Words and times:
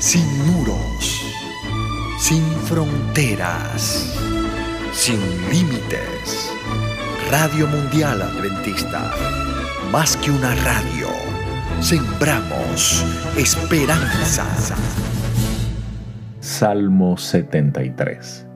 sin 0.00 0.24
muros, 0.46 1.22
sin 2.18 2.42
fronteras, 2.42 4.16
sin 4.92 5.20
límites. 5.50 6.50
Radio 7.30 7.66
Mundial 7.66 8.22
Adventista, 8.22 9.12
más 9.92 10.16
que 10.16 10.30
una 10.30 10.54
radio, 10.54 11.08
sembramos 11.80 13.04
esperanza. 13.36 14.46
Salmo 16.40 17.18
73. 17.18 18.48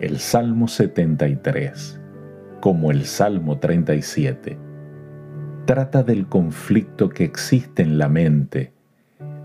El 0.00 0.20
Salmo 0.20 0.68
73, 0.68 2.00
como 2.60 2.92
el 2.92 3.06
Salmo 3.06 3.58
37, 3.58 4.56
trata 5.66 6.04
del 6.04 6.28
conflicto 6.28 7.08
que 7.08 7.24
existe 7.24 7.82
en 7.82 7.98
la 7.98 8.08
mente 8.08 8.79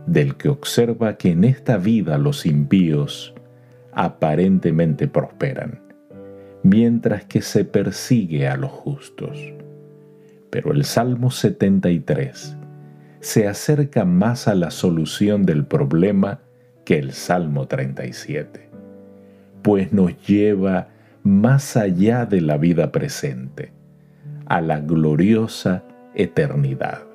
del 0.06 0.36
que 0.36 0.50
observa 0.50 1.18
que 1.18 1.32
en 1.32 1.44
esta 1.44 1.78
vida 1.78 2.18
los 2.18 2.46
impíos 2.46 3.34
aparentemente 3.92 5.08
prosperan, 5.08 5.82
mientras 6.64 7.26
que 7.26 7.42
se 7.42 7.66
persigue 7.66 8.48
a 8.48 8.58
los 8.58 8.72
justos. 8.72 9.40
Pero 10.50 10.72
el 10.72 10.86
Salmo 10.86 11.32
73 11.32 12.58
se 13.20 13.48
acerca 13.48 14.06
más 14.06 14.48
a 14.48 14.56
la 14.56 14.72
solución 14.72 15.44
del 15.46 15.66
problema 15.66 16.42
que 16.84 17.00
el 17.00 17.14
Salmo 17.14 17.68
37, 17.68 18.70
pues 19.64 19.92
nos 19.92 20.16
lleva 20.28 20.90
más 21.24 21.76
allá 21.76 22.26
de 22.28 22.42
la 22.42 22.58
vida 22.58 22.92
presente, 22.92 23.72
a 24.46 24.62
la 24.62 24.80
gloriosa 24.80 25.84
eternidad 26.14 27.15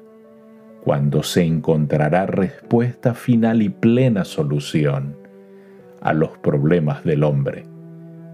cuando 0.84 1.22
se 1.22 1.44
encontrará 1.44 2.26
respuesta 2.26 3.14
final 3.14 3.62
y 3.62 3.68
plena 3.68 4.24
solución 4.24 5.16
a 6.00 6.12
los 6.14 6.38
problemas 6.38 7.04
del 7.04 7.22
hombre 7.22 7.66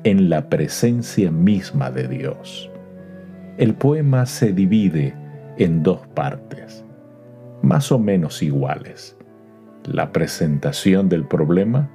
en 0.04 0.30
la 0.30 0.48
presencia 0.48 1.32
misma 1.32 1.90
de 1.90 2.06
Dios. 2.06 2.70
El 3.58 3.74
poema 3.74 4.26
se 4.26 4.52
divide 4.52 5.14
en 5.58 5.82
dos 5.82 6.06
partes, 6.14 6.84
más 7.62 7.90
o 7.90 7.98
menos 7.98 8.42
iguales, 8.42 9.16
la 9.84 10.12
presentación 10.12 11.08
del 11.08 11.26
problema 11.26 11.90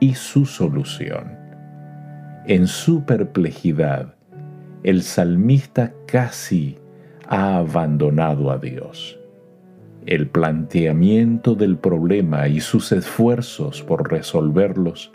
y 0.00 0.14
su 0.14 0.44
solución. 0.44 1.38
En 2.46 2.66
su 2.66 3.04
perplejidad, 3.04 4.14
el 4.82 5.02
salmista 5.02 5.94
casi 6.06 6.78
ha 7.28 7.56
abandonado 7.56 8.50
a 8.50 8.58
Dios 8.58 9.18
el 10.06 10.28
planteamiento 10.28 11.56
del 11.56 11.76
problema 11.76 12.46
y 12.46 12.60
sus 12.60 12.92
esfuerzos 12.92 13.82
por 13.82 14.08
resolverlos 14.08 15.10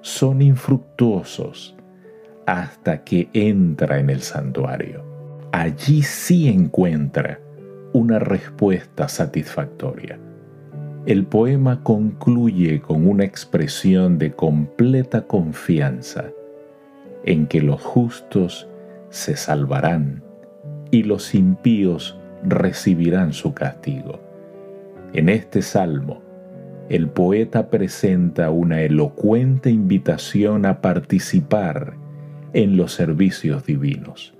son 0.00 0.40
infructuosos 0.40 1.76
hasta 2.46 3.04
que 3.04 3.28
entra 3.34 3.98
en 4.00 4.08
el 4.08 4.22
santuario. 4.22 5.04
Allí 5.52 6.02
sí 6.02 6.48
encuentra 6.48 7.38
una 7.92 8.18
respuesta 8.18 9.08
satisfactoria. 9.08 10.18
El 11.04 11.26
poema 11.26 11.82
concluye 11.82 12.80
con 12.80 13.06
una 13.06 13.24
expresión 13.24 14.16
de 14.16 14.32
completa 14.32 15.26
confianza 15.26 16.30
en 17.24 17.46
que 17.46 17.60
los 17.60 17.82
justos 17.82 18.68
se 19.10 19.36
salvarán 19.36 20.24
y 20.90 21.02
los 21.02 21.34
impíos 21.34 22.18
recibirán 22.42 23.34
su 23.34 23.52
castigo. 23.52 24.29
En 25.12 25.28
este 25.28 25.60
salmo, 25.62 26.22
el 26.88 27.08
poeta 27.08 27.68
presenta 27.68 28.50
una 28.50 28.82
elocuente 28.82 29.70
invitación 29.70 30.66
a 30.66 30.80
participar 30.80 31.94
en 32.52 32.76
los 32.76 32.92
servicios 32.92 33.64
divinos, 33.64 34.34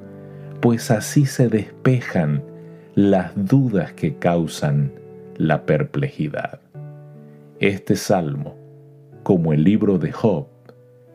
pues 0.60 0.92
así 0.92 1.26
se 1.26 1.48
despejan 1.48 2.44
las 2.94 3.32
dudas 3.34 3.92
que 3.94 4.14
causan 4.14 4.92
la 5.36 5.66
perplejidad. 5.66 6.60
Este 7.58 7.96
salmo, 7.96 8.56
como 9.24 9.52
el 9.52 9.64
libro 9.64 9.98
de 9.98 10.12
Job, 10.12 10.46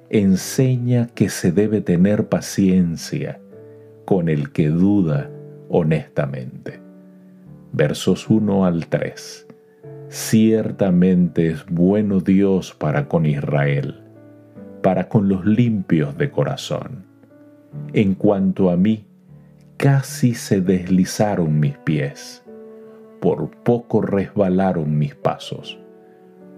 enseña 0.09 1.07
que 1.15 1.29
se 1.29 1.51
debe 1.51 1.79
tener 1.79 2.27
paciencia 2.27 3.39
con 4.03 4.27
el 4.27 4.51
que 4.51 4.67
duda 4.67 5.29
honestamente. 5.69 6.79
Versos 7.73 8.29
1 8.29 8.65
al 8.65 8.87
3. 8.87 9.44
Ciertamente 10.07 11.47
es 11.49 11.65
bueno 11.65 12.19
Dios 12.19 12.75
para 12.75 13.07
con 13.07 13.25
Israel, 13.25 14.03
para 14.83 15.09
con 15.09 15.27
los 15.27 15.45
limpios 15.45 16.15
de 16.15 16.29
corazón. 16.29 17.05
En 17.91 18.13
cuanto 18.13 18.69
a 18.69 18.77
mí, 18.77 19.07
casi 19.77 20.35
se 20.35 20.61
deslizaron 20.61 21.59
mis 21.59 21.77
pies, 21.79 22.43
por 23.19 23.49
poco 23.63 24.01
resbalaron 24.01 24.95
mis 24.95 25.15
pasos, 25.15 25.79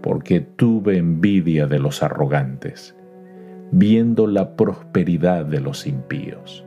porque 0.02 0.42
tuve 0.42 0.98
envidia 0.98 1.68
de 1.68 1.80
los 1.80 2.04
arrogantes, 2.04 2.98
viendo 3.72 4.28
la 4.28 4.58
prosperidad 4.58 5.46
de 5.46 5.62
los 5.62 5.88
impíos. 5.88 6.66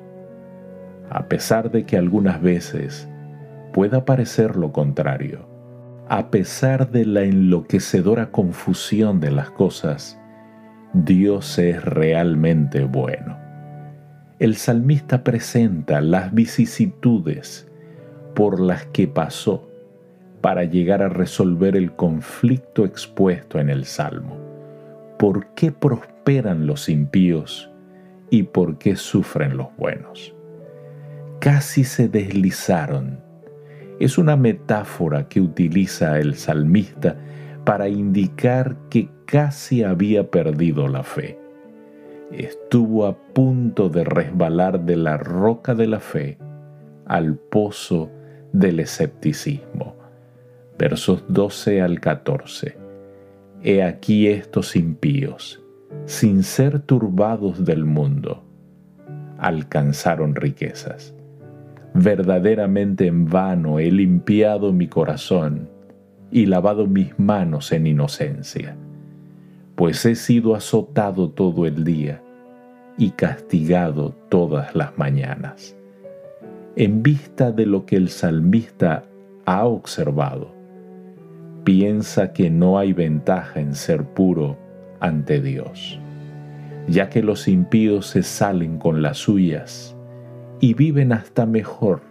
A 1.10 1.28
pesar 1.28 1.70
de 1.70 1.84
que 1.84 1.98
algunas 1.98 2.40
veces 2.40 3.06
pueda 3.74 4.06
parecer 4.06 4.56
lo 4.56 4.72
contrario, 4.72 5.49
a 6.10 6.28
pesar 6.32 6.90
de 6.90 7.06
la 7.06 7.22
enloquecedora 7.22 8.32
confusión 8.32 9.20
de 9.20 9.30
las 9.30 9.48
cosas, 9.52 10.18
Dios 10.92 11.56
es 11.60 11.84
realmente 11.84 12.82
bueno. 12.82 13.38
El 14.40 14.56
salmista 14.56 15.22
presenta 15.22 16.00
las 16.00 16.34
vicisitudes 16.34 17.68
por 18.34 18.58
las 18.58 18.86
que 18.86 19.06
pasó 19.06 19.70
para 20.40 20.64
llegar 20.64 21.00
a 21.00 21.08
resolver 21.08 21.76
el 21.76 21.92
conflicto 21.92 22.84
expuesto 22.84 23.60
en 23.60 23.70
el 23.70 23.84
Salmo. 23.84 24.36
¿Por 25.16 25.54
qué 25.54 25.70
prosperan 25.70 26.66
los 26.66 26.88
impíos 26.88 27.70
y 28.30 28.42
por 28.42 28.78
qué 28.78 28.96
sufren 28.96 29.56
los 29.56 29.68
buenos? 29.76 30.34
Casi 31.38 31.84
se 31.84 32.08
deslizaron 32.08 33.29
es 34.00 34.16
una 34.16 34.34
metáfora 34.34 35.28
que 35.28 35.42
utiliza 35.42 36.18
el 36.18 36.34
salmista 36.34 37.16
para 37.64 37.86
indicar 37.86 38.74
que 38.88 39.10
casi 39.26 39.84
había 39.84 40.30
perdido 40.30 40.88
la 40.88 41.02
fe. 41.02 41.38
Estuvo 42.32 43.06
a 43.06 43.14
punto 43.14 43.90
de 43.90 44.04
resbalar 44.04 44.80
de 44.86 44.96
la 44.96 45.18
roca 45.18 45.74
de 45.74 45.86
la 45.86 46.00
fe 46.00 46.38
al 47.04 47.36
pozo 47.36 48.10
del 48.54 48.80
escepticismo. 48.80 49.94
Versos 50.78 51.22
12 51.28 51.82
al 51.82 52.00
14. 52.00 52.78
He 53.62 53.82
aquí 53.82 54.28
estos 54.28 54.76
impíos, 54.76 55.62
sin 56.06 56.42
ser 56.42 56.80
turbados 56.80 57.66
del 57.66 57.84
mundo, 57.84 58.42
alcanzaron 59.36 60.34
riquezas 60.34 61.14
Verdaderamente 61.94 63.06
en 63.06 63.26
vano 63.26 63.80
he 63.80 63.90
limpiado 63.90 64.72
mi 64.72 64.86
corazón 64.86 65.68
y 66.30 66.46
lavado 66.46 66.86
mis 66.86 67.18
manos 67.18 67.72
en 67.72 67.86
inocencia, 67.86 68.76
pues 69.74 70.06
he 70.06 70.14
sido 70.14 70.54
azotado 70.54 71.30
todo 71.30 71.66
el 71.66 71.82
día 71.82 72.22
y 72.96 73.10
castigado 73.10 74.14
todas 74.28 74.74
las 74.76 74.96
mañanas. 74.98 75.76
En 76.76 77.02
vista 77.02 77.50
de 77.50 77.66
lo 77.66 77.84
que 77.86 77.96
el 77.96 78.08
salmista 78.08 79.04
ha 79.44 79.66
observado, 79.66 80.54
piensa 81.64 82.32
que 82.32 82.50
no 82.50 82.78
hay 82.78 82.92
ventaja 82.92 83.58
en 83.58 83.74
ser 83.74 84.04
puro 84.04 84.56
ante 85.00 85.40
Dios, 85.40 85.98
ya 86.86 87.10
que 87.10 87.22
los 87.22 87.48
impíos 87.48 88.06
se 88.06 88.22
salen 88.22 88.78
con 88.78 89.02
las 89.02 89.18
suyas 89.18 89.96
y 90.60 90.74
viven 90.74 91.12
hasta 91.12 91.46
mejor 91.46 92.02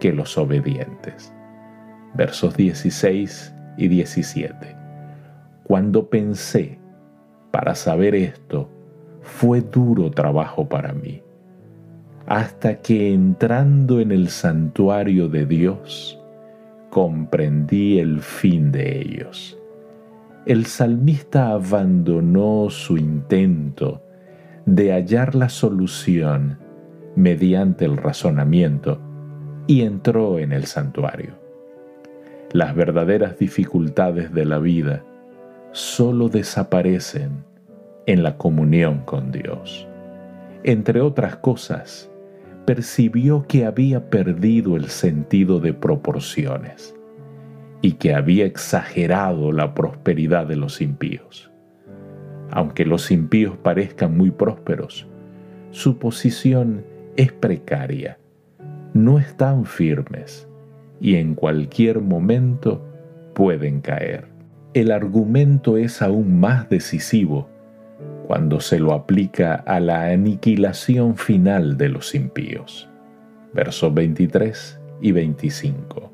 que 0.00 0.12
los 0.12 0.36
obedientes. 0.36 1.32
Versos 2.14 2.56
16 2.56 3.54
y 3.76 3.88
17. 3.88 4.76
Cuando 5.64 6.08
pensé 6.08 6.78
para 7.50 7.74
saber 7.74 8.14
esto, 8.14 8.68
fue 9.22 9.60
duro 9.60 10.10
trabajo 10.10 10.68
para 10.68 10.92
mí, 10.92 11.22
hasta 12.26 12.80
que 12.80 13.12
entrando 13.12 14.00
en 14.00 14.10
el 14.10 14.28
santuario 14.28 15.28
de 15.28 15.46
Dios, 15.46 16.20
comprendí 16.90 17.98
el 17.98 18.20
fin 18.20 18.72
de 18.72 19.00
ellos. 19.00 19.58
El 20.46 20.66
salmista 20.66 21.50
abandonó 21.50 22.70
su 22.70 22.96
intento 22.96 24.02
de 24.64 24.92
hallar 24.92 25.34
la 25.34 25.48
solución 25.48 26.58
mediante 27.18 27.84
el 27.84 27.96
razonamiento 27.96 29.00
y 29.66 29.82
entró 29.82 30.38
en 30.38 30.52
el 30.52 30.66
santuario. 30.66 31.32
Las 32.52 32.76
verdaderas 32.76 33.36
dificultades 33.38 34.32
de 34.32 34.44
la 34.44 34.58
vida 34.60 35.02
solo 35.72 36.28
desaparecen 36.28 37.44
en 38.06 38.22
la 38.22 38.36
comunión 38.36 39.00
con 39.00 39.32
Dios. 39.32 39.88
Entre 40.62 41.00
otras 41.00 41.36
cosas, 41.36 42.08
percibió 42.64 43.46
que 43.48 43.66
había 43.66 44.10
perdido 44.10 44.76
el 44.76 44.86
sentido 44.86 45.58
de 45.58 45.74
proporciones 45.74 46.94
y 47.82 47.94
que 47.94 48.14
había 48.14 48.46
exagerado 48.46 49.50
la 49.50 49.74
prosperidad 49.74 50.46
de 50.46 50.56
los 50.56 50.80
impíos. 50.80 51.50
Aunque 52.52 52.84
los 52.84 53.10
impíos 53.10 53.56
parezcan 53.56 54.16
muy 54.16 54.30
prósperos, 54.30 55.08
su 55.72 55.98
posición 55.98 56.84
es 57.18 57.32
precaria, 57.32 58.16
no 58.94 59.18
están 59.18 59.64
firmes 59.64 60.48
y 61.00 61.16
en 61.16 61.34
cualquier 61.34 62.00
momento 62.00 62.86
pueden 63.34 63.80
caer. 63.80 64.28
El 64.72 64.92
argumento 64.92 65.76
es 65.76 66.00
aún 66.00 66.38
más 66.38 66.68
decisivo 66.68 67.48
cuando 68.28 68.60
se 68.60 68.78
lo 68.78 68.92
aplica 68.92 69.56
a 69.56 69.80
la 69.80 70.04
aniquilación 70.04 71.16
final 71.16 71.76
de 71.76 71.88
los 71.88 72.14
impíos. 72.14 72.88
Versos 73.52 73.92
23 73.92 74.80
y 75.00 75.10
25. 75.10 76.12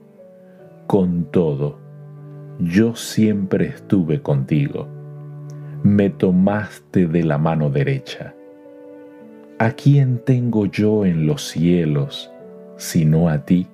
Con 0.87 1.31
todo, 1.31 1.79
yo 2.61 2.97
siempre 2.97 3.67
estuve 3.67 4.23
contigo. 4.23 4.89
Me 5.83 6.09
tomaste 6.09 7.07
de 7.07 7.25
la 7.25 7.37
mano 7.37 7.69
derecha. 7.69 8.35
¿A 9.61 9.71
quién 9.71 10.19
tengo 10.19 10.67
yo 10.67 11.07
en 11.07 11.29
los 11.29 11.47
cielos 11.47 12.33
sino 12.77 13.29
a 13.29 13.45
ti? 13.45 13.69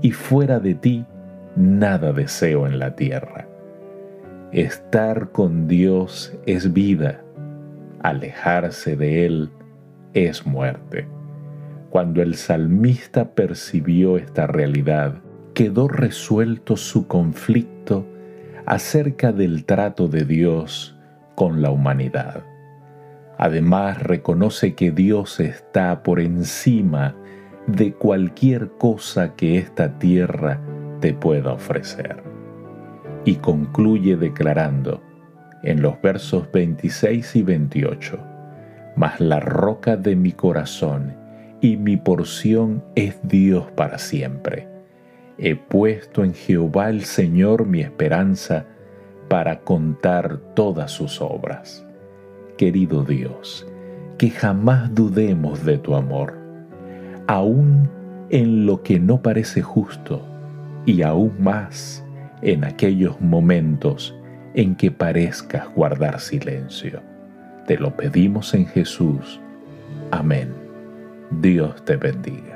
Y 0.00 0.12
fuera 0.12 0.60
de 0.60 0.76
ti, 0.76 1.04
nada 1.56 2.12
deseo 2.12 2.68
en 2.68 2.78
la 2.78 2.94
tierra. 2.94 3.48
Estar 4.52 5.32
con 5.32 5.66
Dios 5.66 6.38
es 6.46 6.72
vida, 6.72 7.20
alejarse 8.00 8.94
de 8.94 9.26
Él 9.26 9.50
es 10.14 10.46
muerte. 10.46 11.08
Cuando 11.90 12.22
el 12.22 12.36
salmista 12.36 13.34
percibió 13.34 14.16
esta 14.18 14.46
realidad, 14.46 15.14
quedó 15.52 15.88
resuelto 15.88 16.76
su 16.76 17.08
conflicto 17.08 18.06
acerca 18.66 19.32
del 19.32 19.64
trato 19.64 20.06
de 20.06 20.24
Dios 20.24 20.96
con 21.34 21.60
la 21.60 21.70
humanidad. 21.70 22.44
Además 23.42 24.00
reconoce 24.00 24.76
que 24.76 24.92
Dios 24.92 25.40
está 25.40 26.04
por 26.04 26.20
encima 26.20 27.16
de 27.66 27.92
cualquier 27.92 28.70
cosa 28.78 29.34
que 29.34 29.58
esta 29.58 29.98
tierra 29.98 30.60
te 31.00 31.12
pueda 31.12 31.54
ofrecer. 31.54 32.22
Y 33.24 33.34
concluye 33.34 34.16
declarando 34.16 35.02
en 35.64 35.82
los 35.82 36.00
versos 36.00 36.48
26 36.52 37.34
y 37.34 37.42
28, 37.42 38.16
Mas 38.94 39.20
la 39.20 39.40
roca 39.40 39.96
de 39.96 40.14
mi 40.14 40.30
corazón 40.30 41.16
y 41.60 41.76
mi 41.78 41.96
porción 41.96 42.84
es 42.94 43.18
Dios 43.24 43.72
para 43.72 43.98
siempre 43.98 44.68
He 45.36 45.56
puesto 45.56 46.22
en 46.22 46.34
Jehová 46.34 46.90
el 46.90 47.02
Señor 47.02 47.66
mi 47.66 47.80
esperanza 47.80 48.66
para 49.28 49.58
contar 49.62 50.36
todas 50.54 50.92
sus 50.92 51.20
obras. 51.20 51.84
Querido 52.56 53.04
Dios, 53.04 53.66
que 54.18 54.30
jamás 54.30 54.94
dudemos 54.94 55.64
de 55.64 55.78
tu 55.78 55.94
amor, 55.94 56.34
aún 57.26 57.88
en 58.30 58.66
lo 58.66 58.82
que 58.82 58.98
no 58.98 59.22
parece 59.22 59.62
justo 59.62 60.22
y 60.86 61.02
aún 61.02 61.32
más 61.38 62.04
en 62.42 62.64
aquellos 62.64 63.20
momentos 63.20 64.14
en 64.54 64.74
que 64.74 64.90
parezcas 64.90 65.66
guardar 65.74 66.20
silencio. 66.20 67.00
Te 67.66 67.78
lo 67.78 67.96
pedimos 67.96 68.54
en 68.54 68.66
Jesús. 68.66 69.40
Amén. 70.10 70.52
Dios 71.40 71.84
te 71.84 71.96
bendiga. 71.96 72.51